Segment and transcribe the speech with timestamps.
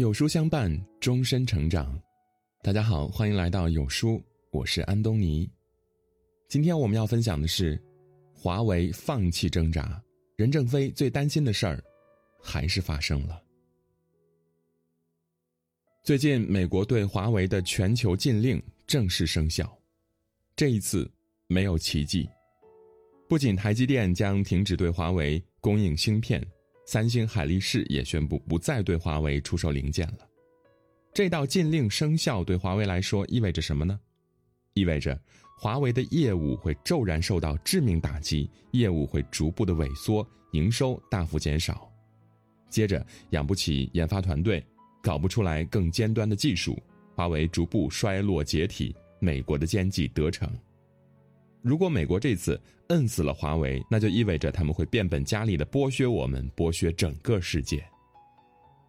[0.00, 1.94] 有书相伴，终身成长。
[2.62, 4.18] 大家好，欢迎来到有书，
[4.50, 5.46] 我是安东尼。
[6.48, 7.78] 今天我们要分享的是，
[8.32, 10.02] 华为放弃挣扎，
[10.36, 11.84] 任正非最担心的事儿，
[12.42, 13.42] 还是发生了。
[16.02, 19.70] 最近，美国对华为的全球禁令正式生效。
[20.56, 21.06] 这一次
[21.46, 22.26] 没有奇迹，
[23.28, 26.42] 不仅台积电将停止对华为供应芯片。
[26.90, 30.28] 三星、海力士也宣布不再对华为出售零件了。
[31.14, 33.96] 这道禁令生效，对华为来说意味着什么呢？
[34.74, 35.16] 意味着
[35.56, 41.88] 华为的业务会骤然受到致命打击，业务会逐步的萎缩，营收大幅减少。
[42.68, 44.60] 接着养不起研发团队，
[45.00, 46.76] 搞不出来更尖端的技术，
[47.14, 50.52] 华为逐步衰落解体，美国的奸计得逞。
[51.62, 57.84] 如果美国这次摁死了华为，那就意味着他们会变本加厉的剥削我们，剥削整个世界。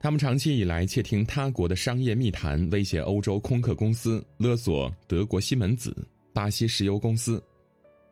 [0.00, 5.96] 他们长期以来窃听他国的商业密谈，威胁欧洲空客公司，勒索德国西门子、
[6.32, 7.42] 巴西石油公司。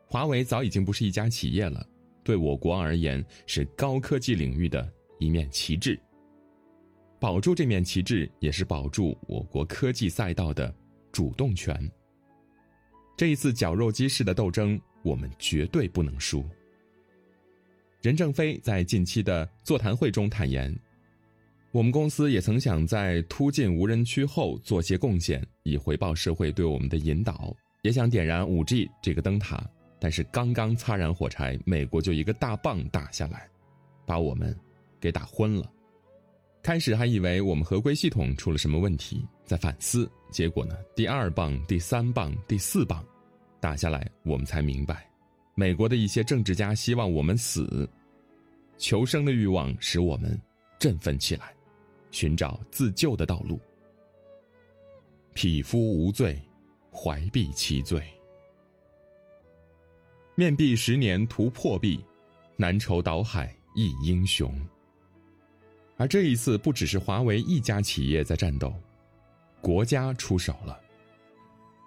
[0.07, 1.85] 华为早已经不是一家企业了，
[2.23, 5.99] 对我国而言是高科技领域的一面旗帜。
[7.19, 10.73] 保住这面旗帜，也是保住我国科技赛道的
[11.11, 11.91] 主动权。
[13.15, 16.43] 这一次绞肉机式的斗争，我们绝对不能输。
[18.01, 20.75] 任正非在近期的座谈会中坦言
[21.71, 29.63] ：“我们公司也曾想在突进无人区后做些贡献，以回报社会对我们的引导，也想点燃五 G 这个灯塔。
[29.99, 33.47] 但是刚刚擦燃火柴，美国就一个大棒打下来，
[34.05, 34.53] 把我们
[34.99, 35.71] 给打昏了。
[36.61, 40.75] 开始还以为我们合规系统出了什么问题，在反思。”结果呢？
[40.95, 43.05] 第二棒、第三棒、第四棒，
[43.61, 45.07] 打下来，我们才明白，
[45.55, 47.87] 美国的一些政治家希望我们死，
[48.77, 50.37] 求生的欲望使我们
[50.79, 51.53] 振奋起来，
[52.11, 53.59] 寻找自救的道路。
[55.33, 56.41] 匹夫无罪，
[56.91, 58.03] 怀璧其罪。
[60.35, 62.03] 面壁十年图破壁，
[62.57, 64.51] 南筹蹈海忆英雄。
[65.95, 68.73] 而这一次，不只是华为一家企业在战斗。
[69.63, 70.77] 国家出手了。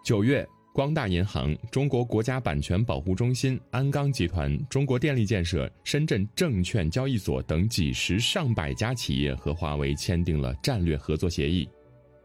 [0.03, 11.69] 九月，光大银行、中国国家版权保护中心、鞍钢集团、中国电力建设、深圳证券交易所等几十上百家企业和华为签订了战略合作协议，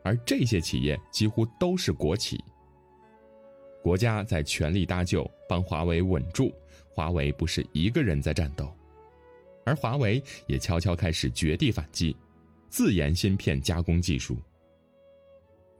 [0.06, 2.42] 而这些企业几乎都是国企。
[3.84, 6.50] 国家在全力搭救，帮华为稳住。
[6.88, 8.74] 华为不是一个人在战斗，
[9.66, 12.16] 而华为也悄悄开始绝地反击，
[12.70, 14.38] 自研芯片加工技术。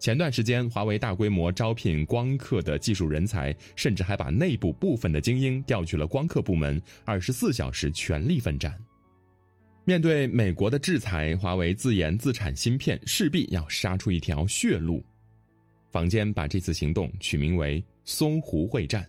[0.02, 8.76] 前段时间，华为大规模招聘光刻的技术人才，甚至还把内部部分的精英调去了光刻部门，二十四小时全力奋战。
[9.86, 15.06] 面对美国的制裁，华为自研自产芯片，势必要杀出一条血路。
[15.92, 19.08] 坊间把这次行动取名为“淞湖会战”。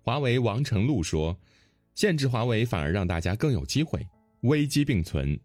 [0.00, 1.38] 华为王成禄说
[1.94, 4.00] ：“限制华为反而让大家更有机会，
[4.44, 5.38] 危机并存，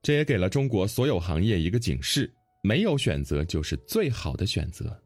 [0.00, 2.32] 这也给了中国所有行业一个警示。”
[2.66, 4.98] 没有选择就是最好的选择，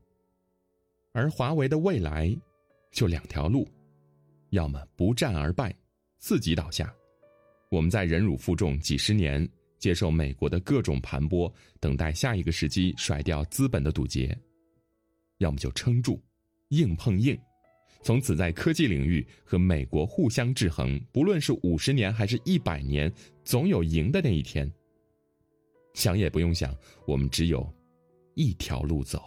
[1.10, 2.32] 而华为的未来
[2.92, 3.66] 就两条路：
[4.50, 5.74] 要么不战而败，
[6.18, 6.94] 自己倒下，
[7.68, 9.44] 我们在忍辱负重几十年，
[9.76, 14.32] 接受美国的各种盘剥，等待下一个时机甩掉资本的堵截；
[15.38, 16.22] 要么就撑住，
[16.68, 17.36] 硬碰硬，
[18.04, 24.72] 从此在科技领域和美国互相制衡，不论是五十年还是一百年，总有赢的那一天。
[25.98, 26.72] 想也不用想，
[27.06, 27.68] 我们只有
[28.34, 29.20] 一条路走。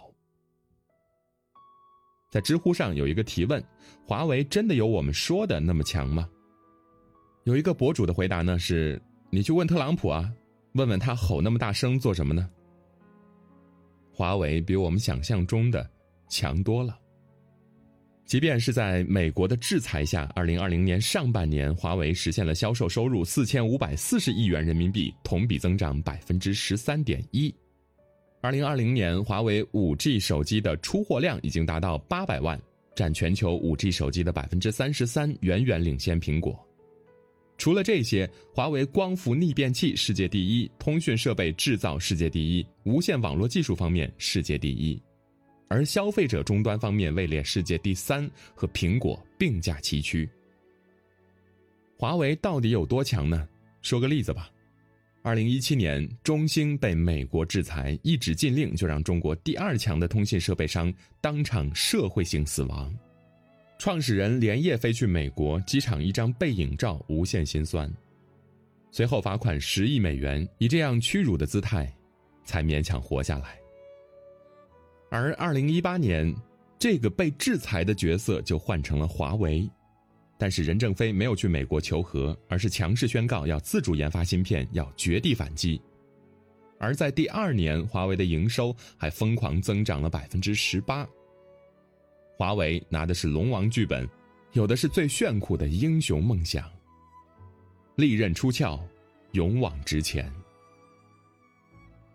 [2.30, 3.62] 在知乎上有一个提问：
[4.06, 6.26] 华为真的有我们说的那么强吗？
[7.44, 10.32] 有一个博主的回答呢是：你去问特朗普啊，
[10.72, 12.48] 问问他吼那么大声做什么呢？
[14.10, 15.86] 华为比我们想象中的
[16.30, 16.98] 强多了。
[18.32, 27.54] 即便是在美国的制裁下，二零二零年上半年，华为实现了销售收入四千五百四十亿元人民币，同比增长百分之十三点一。
[28.40, 32.58] 二零二零年，华为五 G 手机的出货量已经达到八百万，
[32.96, 36.58] 占全球五 G 手机的百分之三十三，远远领先苹果。
[37.58, 44.98] 除了这些，华为光伏逆变器世界第一，通讯设备制造世界第一，无线网络技术方面世界第一。
[45.72, 50.28] 而消费者终端方面位列世界第三，和苹果并驾齐驱。
[51.96, 53.48] 华为到底有多强呢？
[53.80, 54.50] 说个例子吧。
[55.22, 60.92] 二零一七年，中兴被美国制裁，一纸禁令就让中国第二强的通信设备商
[61.22, 62.94] 当场社会性死亡。
[63.78, 67.90] 创始人连夜飞去美国机场一张背影照，无限心酸。
[68.90, 71.90] 随后罚款十亿美元，以这样屈辱的姿态
[72.44, 73.61] 才勉强活下来。
[75.12, 76.34] 而二零一八年，
[76.78, 79.70] 这个被制裁的角色就换成了华为，
[80.38, 85.78] 但是任正非没有去美国求和，而是强势宣告要自主研发芯片，要绝地反击。
[86.78, 91.06] 而在第二年，华为的营收还疯狂增长了百分之十八。
[92.38, 94.08] 华为拿的是龙王剧本，
[94.52, 96.64] 有的是最炫酷的英雄梦想。
[97.96, 98.82] 利刃出鞘，
[99.32, 100.32] 勇往直前。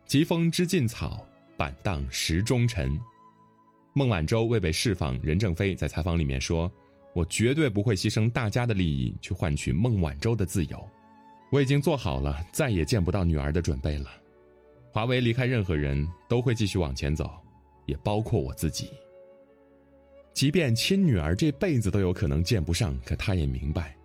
[0.07, 1.23] 疾风知劲草。
[1.57, 2.97] 板荡石中尘，
[3.93, 6.71] 孟晚舟未被释放，任正非在采访里面说
[7.13, 10.87] ：“我绝对不会牺牲大家的利益去换取孟晚舟的自由，
[11.51, 14.11] 我已经做好了再也见不到女儿的准备了。
[14.91, 17.27] 华为离开任何人都会继续往前走，
[17.87, 18.91] 也包括我自己。
[20.33, 23.97] 即便亲女儿这辈子都有可能见不上，可他也明白，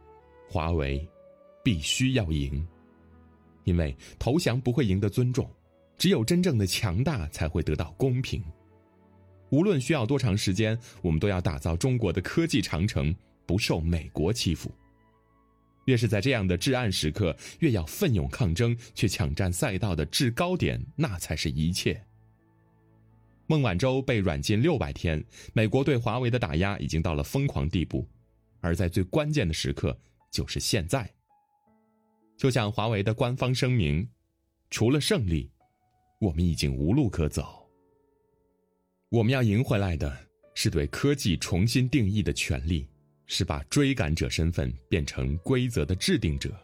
[0.49, 1.07] 华为
[1.63, 2.67] 必须要赢，
[3.65, 5.47] 因为投降不会赢得尊重。”
[5.97, 8.43] 只有真正的强大才会得到公平。
[9.51, 13.15] 无论需要多长时间，我们都要打造中国的科技长城，
[13.47, 14.71] 不受美国欺负。
[15.85, 22.03] 越是在这样的至暗时刻，越要奋勇抗争，去抢占赛道的制高点，那才是一切。
[23.47, 25.23] 孟晚舟被软禁六百天，
[25.53, 28.09] 美国对华为的打压已经到了疯狂地步，
[28.61, 29.95] 而在最关键的时刻，
[30.31, 31.07] 就是现在。
[32.39, 34.09] 就像华为的官方声明，
[34.71, 35.52] 除了胜利。
[36.23, 37.69] 我们已经无路可走。
[39.09, 40.17] 我们要赢回来的
[40.55, 42.89] 是对科技重新定义的权利，
[43.27, 46.57] 是把追赶者身份变成规则的制定者。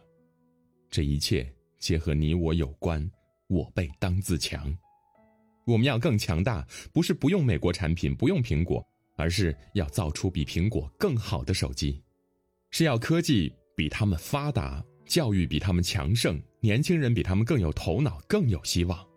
[0.89, 1.45] 这一切
[1.77, 3.05] 皆和你我有关。
[3.47, 4.73] 我辈当自强。
[5.65, 8.81] 我们要更强大，不是不用美国产品，不用苹果，
[9.17, 12.01] 而是要造出比苹果更好的手机，
[12.69, 19.08] 是要科技比他们发达，教育比他们强盛，年轻人比他们更有头脑，更有希望。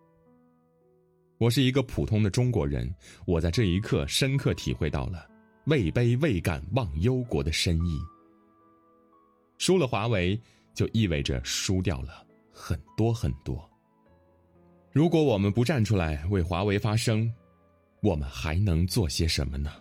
[1.43, 2.89] 我是一个普通的中国人，
[3.27, 5.29] 我在这一刻深刻体会到了
[5.67, 7.99] “位卑未敢忘忧国”的深意。
[9.59, 10.41] 输了华为，
[10.73, 13.69] 就意味着输掉了很多很多。
[14.93, 17.29] 如果我们不站出来为华为发声，
[18.03, 19.73] 我们还能做些什么呢？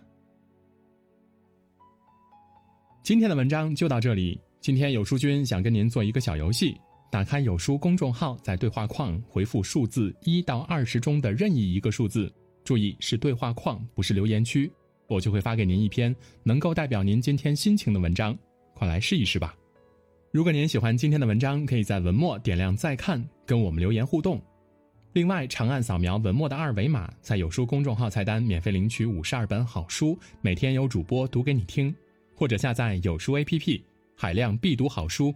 [3.04, 4.42] 今天的文章就到这里。
[4.62, 6.76] 今天有书君想跟您做一个小游戏。
[7.12, 14.72] 打开有书公众号，在对话框回复数字一到二十中的任意一个数字，注意是对话框，不是留言区，
[15.08, 18.36] 我就会发给您一篇能够代表您今天心情的文章，
[18.74, 19.54] 快来试一试吧。
[20.32, 24.42] 如果您喜欢今天的文章，可以在文末点亮再看，跟我们留言互动。
[25.12, 31.94] 另外，长按扫描文末的二维码，在有书公众号菜单免费领取五十二本好书，每天有主播读给你听，
[32.34, 33.82] 或者下载有书 APP，
[34.16, 35.36] 海量必读好书。